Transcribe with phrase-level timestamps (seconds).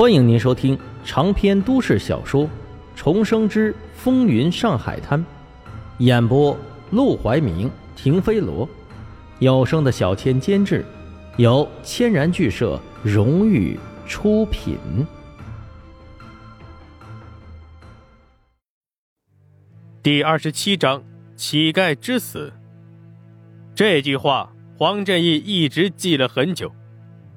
[0.00, 2.44] 欢迎您收听长篇都市小说
[2.96, 5.20] 《重生之风云上海滩》，
[5.98, 6.56] 演播：
[6.90, 8.66] 陆怀明、停飞罗，
[9.40, 10.86] 有声的小千监制，
[11.36, 14.78] 由千然剧社荣誉出品。
[20.02, 21.04] 第二十七章：
[21.36, 22.50] 乞丐之死。
[23.74, 26.72] 这句话，黄振义一直记了很久。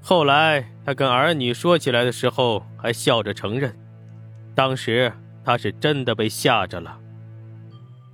[0.01, 3.77] 后来，他跟儿女说起来的时候，还笑着承认，
[4.53, 5.13] 当时
[5.45, 6.99] 他是真的被吓着了。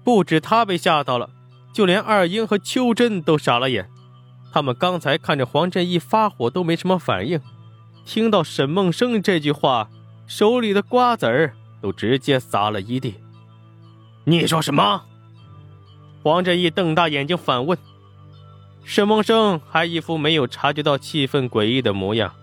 [0.04, 1.30] 不止他被吓到了，
[1.74, 3.90] 就连二英和秋真都傻了眼。
[4.52, 7.40] 他们刚才看着黄振义发火都没什么反应，
[8.06, 9.90] 听到沈梦生这句话，
[10.26, 13.16] 手里的瓜子儿都直接撒了一地。
[14.26, 15.04] 你说什么？
[16.24, 17.78] 黄振义瞪大眼睛反问。
[18.84, 22.34] 沈梦生还一副没有察觉到气氛诡异的模样，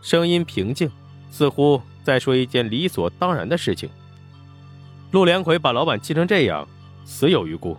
[0.00, 0.90] 声音平静，
[1.30, 3.88] 似乎在说一件理所当然的事情。
[5.10, 6.68] 陆连魁把老板气成这样，
[7.04, 7.76] 死有余辜。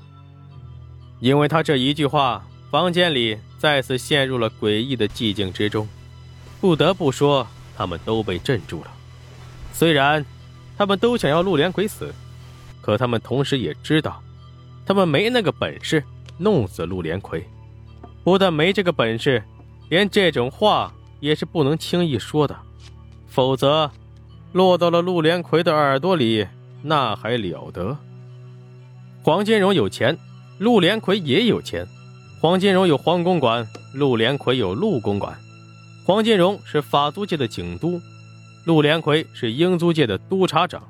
[1.20, 5.88] 因为他这一句话，房间里再次陷入了诡异的寂静之中。
[6.62, 8.92] 不得不说，他们都被镇住了。
[9.74, 10.26] 虽然
[10.78, 12.14] 他们都想要陆连魁死，
[12.82, 14.22] 可他们同时也知道，
[14.86, 16.04] 他们没那个本事
[16.38, 17.48] 弄死陆连魁。
[18.24, 19.44] 不但没这个本事，
[19.90, 22.58] 连这种话也是不能轻易说的，
[23.28, 23.92] 否则
[24.54, 26.48] 落到了陆连魁的耳朵里，
[26.84, 27.98] 那还了得？
[29.22, 30.18] 黄金荣有钱，
[30.58, 31.86] 陆连魁也有钱。
[32.42, 35.38] 黄金荣有黄公馆，陆连魁有陆公馆。
[36.06, 38.02] 黄金荣是法租界的警督，
[38.66, 40.82] 陆连魁是英租界的督察长。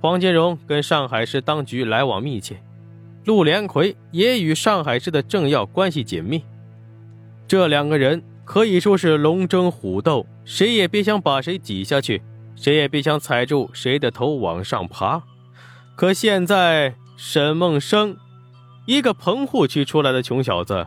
[0.00, 2.62] 黄金荣跟上海市当局来往密切。
[3.26, 6.42] 陆连魁也与上海市的政要关系紧密，
[7.46, 12.20] 这两个人 可以说是龙争虎斗，谁也别想把谁挤下去，
[12.56, 15.22] 谁也别想踩住谁的头往上爬。
[15.94, 18.16] 可现在，沈梦生，
[18.86, 20.84] 一个棚户区出来的穷小子，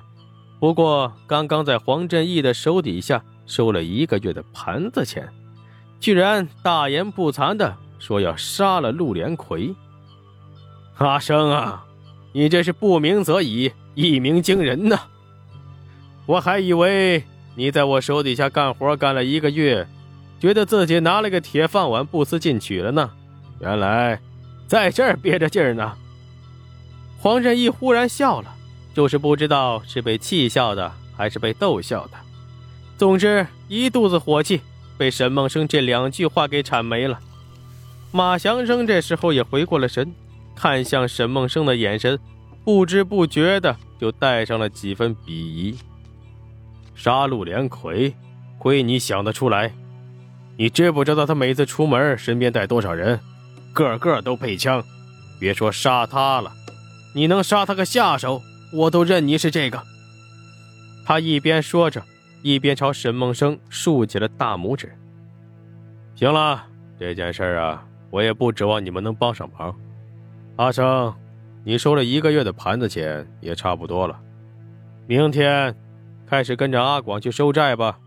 [0.60, 5.30] 不过刚刚在黄振义的手底下收了一个月的盘子钱，
[6.02, 9.74] 居然大言不惭的说要杀了陆连魁。
[10.98, 11.86] 阿生啊！
[12.34, 15.00] 你这是不鸣则已，一鸣惊人呐！
[16.26, 17.24] 我还以为
[17.56, 19.88] 你在我手底下干活干了一个月，
[20.40, 23.12] 觉得自己拿了个铁饭碗不思进取了呢。
[23.60, 24.20] 原来
[24.68, 25.94] 在这儿憋着劲儿呢。
[27.20, 28.54] 黄振义忽然笑了，
[28.94, 32.18] 就是不知道是被气笑的还是被逗笑的。
[32.98, 34.62] 总之一肚子火气
[34.98, 37.20] 被沈梦生这两句话给铲没了。
[38.12, 40.14] 马祥生这时候也回过了神。
[40.56, 42.20] 看向沈梦生的眼神，
[42.64, 45.76] 不知不觉的就带上了几分鄙夷。
[46.96, 48.14] 杀陆连魁，
[48.58, 49.72] 亏你想得出来！
[50.58, 53.20] 你知不知道他每次出门身边带多少人？
[53.74, 54.84] 个个都配枪。
[55.40, 56.54] 别说杀他了，
[57.14, 59.82] 你能杀他个下手，我都认你是这个。
[61.06, 62.02] 他一边说着，
[62.44, 64.96] 一边朝沈梦生竖起了大拇指。
[66.16, 66.64] 行了，
[66.98, 69.76] 这件事啊，我也不指望你们能帮上忙。
[70.56, 71.14] 阿生，
[71.66, 74.18] 你收了一个月的盘子钱也差不多了，
[75.08, 75.76] 明天
[76.34, 78.00] 开始跟着阿广去收债吧。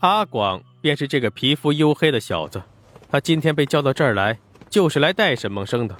[0.00, 2.62] 阿广便是这个皮肤黝黑的小子，
[3.08, 4.38] 他今天被叫到这儿来，
[4.68, 5.96] 就是来带沈梦生的。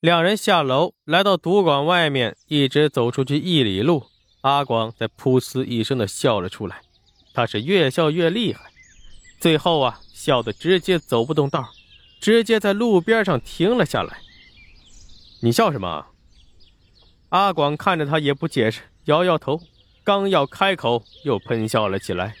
[0.00, 4.04] 两人下楼，来到赌馆外面，一直走出去一里路，
[4.42, 6.82] 阿广在噗呲一声的笑了出来。
[7.32, 8.60] 他是越笑越厉害，
[9.40, 11.70] 最后啊，笑得直接走不动道，
[12.20, 14.18] 直接在路边上停了下来。
[15.40, 16.04] 你笑什么？
[17.30, 19.58] 阿广看着他也不解释，摇摇头，
[20.06, 22.36] 刚要开口，又喷笑了起来。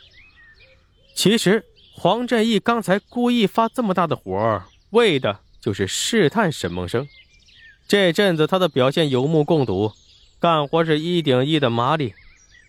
[1.16, 1.64] 其实
[1.96, 7.08] 黄振义刚才故意发这么大的火，为的就是试探沈梦生。
[7.88, 9.90] 这阵子他的表现有目共睹，
[10.38, 12.14] 干活是一顶一的麻利，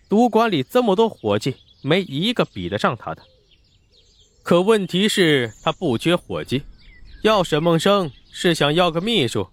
[0.08, 3.22] 赌馆里这么多伙计，没一个比得上他的。
[4.42, 6.64] 可问题是，他不缺伙计，
[7.22, 9.48] 要沈梦生是想要个秘书。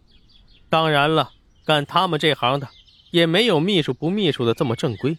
[0.71, 1.29] 当然了，
[1.63, 2.67] 干他们这行的，
[3.11, 5.15] 也没有秘书不秘书的这么正规。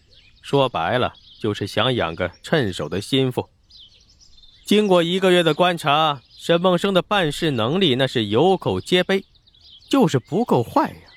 [0.47, 3.49] 说白了，就是想养个趁手的心腹。
[4.63, 9.25] 经过一个月的观察，沈梦生的办事能力那是有口皆碑，
[9.89, 11.09] 就是不够坏呀。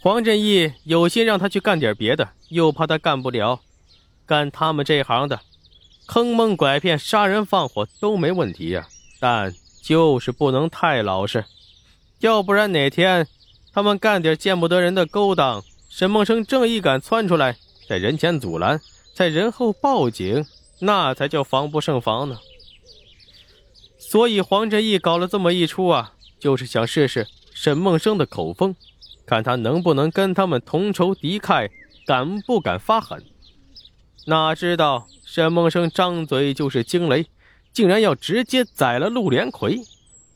[0.00, 3.60] 黄振义有心让他去干点别的，又怕他干不了。
[4.26, 5.42] 干他们这行的，
[6.08, 8.88] 坑蒙拐骗、杀人放火都没问题呀，
[9.20, 11.44] 但就是不能太老实，
[12.18, 13.28] 要不然哪天……
[13.72, 17.56] 他们干点见不得人的勾当，沈梦生正义感窜出来，
[17.88, 18.80] 在人前阻拦，
[19.14, 20.44] 在人后报警，
[20.80, 22.38] 那才叫防不胜防呢。
[23.98, 28.74] 所以黄振义搞了这么一出啊，就是想试试沈梦生的口风，
[29.24, 31.70] 看他能不能跟他们同仇敌忾，
[32.06, 33.24] 敢不敢发狠。
[34.26, 37.26] 哪知道沈梦生张嘴就是惊雷，
[37.72, 39.80] 竟然要直接宰了陆连魁，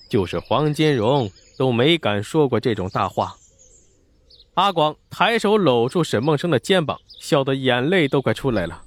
[0.09, 3.37] 就是黄金荣都没敢说过这种大话。
[4.61, 8.83] 阿广抬手搂住沈梦生的肩膀，笑得眼泪都快出来了。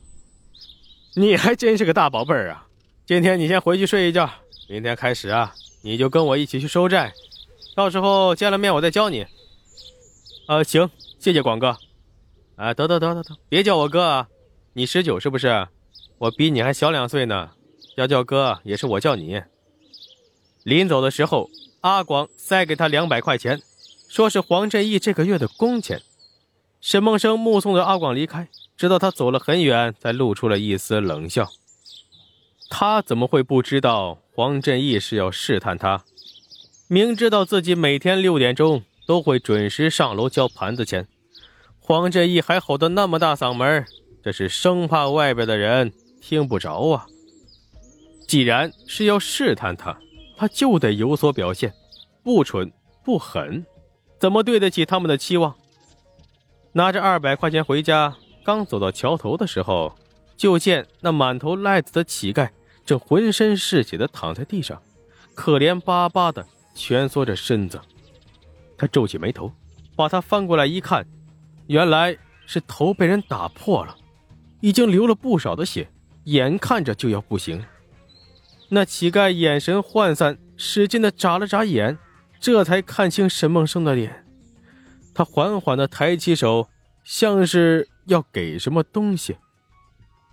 [1.16, 2.68] 你还真是个大宝贝儿啊！
[3.08, 4.30] 今天你先回去睡一觉，
[4.70, 7.12] 明天开始啊，你就跟我一起去收债，
[7.75, 9.25] 到时候见了面我再教你。
[10.48, 10.88] 呃，行，
[11.18, 11.75] 谢谢广哥。
[12.56, 14.28] 啊，得得得得得，别叫我哥啊！
[14.74, 15.68] 你十九是不是？
[16.20, 17.50] 我比你还小两岁呢，
[17.98, 19.42] 要叫哥也是我叫你。
[20.62, 21.50] 临走的时候，
[21.81, 23.60] 阿广塞给他两百块钱，
[24.13, 26.04] 说是黄振义这个月的工钱。
[26.80, 28.48] 沈梦生目送着阿广离开。
[28.77, 31.50] 直到他走了很远，才露出了一丝冷笑。
[32.69, 36.04] 他怎么会不知道黄振义是要试探他？
[36.88, 41.07] 明知道自己每天六点钟都会准时上楼交盘子钱，
[41.80, 43.83] 黄振义还吼得那么大嗓门，
[44.24, 47.07] 这是生怕外边的人听不着啊！
[48.27, 49.98] 既然是要试探他，
[50.38, 51.74] 他就得有所表现，
[52.24, 52.71] 不蠢
[53.04, 53.65] 不狠，
[54.24, 55.54] 怎么对得起他们的期望？
[56.72, 58.16] 拿着二百块钱回家。
[58.42, 59.98] 刚走到桥头的时候，
[60.38, 62.50] 就见那满头癞子的乞丐
[62.86, 64.81] 正浑身是血的躺在地上，
[65.36, 67.81] 可怜巴巴的蜷缩着身子。
[68.78, 69.52] 他皱起眉头，
[69.94, 71.06] 把他翻过来一看，
[71.68, 73.98] 原来是头被人打破了，
[74.62, 75.90] 已经流了不少的血，
[76.24, 77.62] 眼看着就要不行。
[78.70, 81.98] 那乞丐眼神涣散，使劲的眨了眨眼，
[82.44, 84.25] 这才看清沈梦生的脸。
[85.13, 86.68] 他缓缓的抬起手，
[87.06, 87.88] 像是……
[88.07, 89.38] 要给什么东西？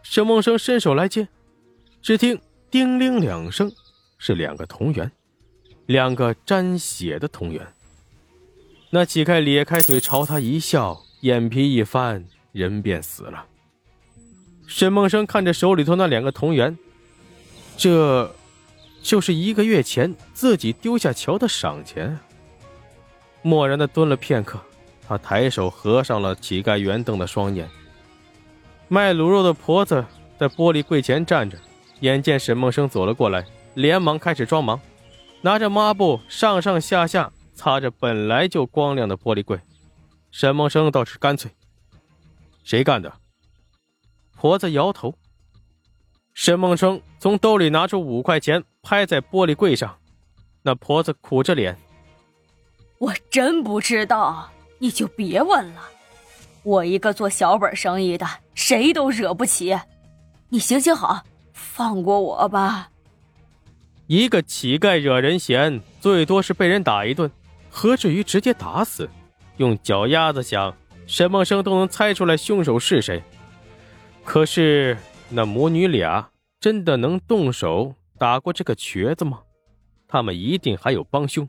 [0.03, 1.29] 沈梦生伸手来接，
[2.03, 3.71] 只听叮铃两声，
[4.19, 5.13] 是两个铜元，
[5.87, 7.73] 两个沾血的铜元。
[8.91, 13.47] 那乞丐咧开嘴朝他一笑，眼皮一翻，人便死了。
[14.67, 16.77] 沈梦生看着手里头那两个铜元，
[17.77, 18.35] 这，
[19.03, 22.19] 就是一个月前自己丢下桥的赏钱。
[23.43, 24.61] 默然的蹲了片刻。
[25.11, 27.69] 他抬手合上了乞丐圆瞪的双眼。
[28.87, 30.07] 卖卤肉的婆子
[30.39, 31.59] 在玻璃柜前站着，
[31.99, 33.45] 眼见沈梦生走了过来，
[33.75, 34.81] 连忙开始装忙，
[35.41, 39.59] 拿着抹布上上下下擦着本来就光亮的玻璃柜。
[40.31, 41.51] 沈梦生倒是干脆
[42.63, 43.13] ：“谁干的？”
[44.39, 45.13] 婆子摇头。
[46.35, 49.99] 沈梦生从兜里拿出五块钱，拍在玻璃柜上。
[50.63, 51.79] 那婆子苦着脸
[52.99, 54.51] ：“我真不知道。”
[54.83, 55.83] 你就别问了，
[56.63, 59.79] 我一个做小本生意的，谁都惹不起。
[60.49, 61.23] 你行行好，
[61.53, 62.89] 放过我吧。
[64.07, 67.31] 一个乞丐惹人嫌，最多是被人打一顿，
[67.69, 69.07] 何至于直接打死？
[69.59, 70.75] 用脚丫子想，
[71.07, 73.23] 沈梦生都能猜出来凶手是谁。
[74.25, 74.97] 可是
[75.29, 79.43] 那母女俩真的能动手打过这个瘸子吗？
[80.07, 81.49] 他们一定还有帮凶，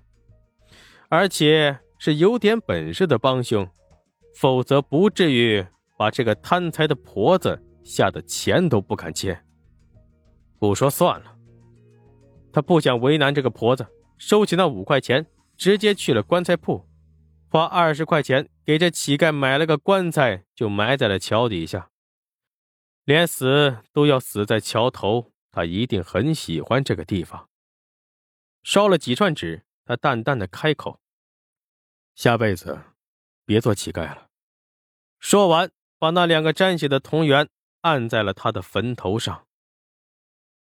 [1.07, 1.77] 而且。
[2.03, 3.69] 是有点本事的帮凶，
[4.35, 5.63] 否则不至于
[5.95, 9.39] 把这个贪财的婆子吓得钱都不敢借。
[10.57, 11.38] 不说算了，
[12.51, 13.85] 他不想为难这个婆子，
[14.17, 16.84] 收起那五块钱，直接去了棺材铺，
[17.51, 21.91] 花二十块钱给这乞丐买了个棺材，就埋在了桥底下。
[23.05, 27.50] 连死都要死在桥头，他一定很喜欢这个地方。
[28.63, 31.00] 烧了几串纸，他淡淡的开口。
[32.15, 32.81] 下辈子，
[33.46, 34.29] 别做乞丐了。
[35.20, 37.50] 说完，把那两个沾血的铜元
[37.81, 39.48] 按在了他的坟头上。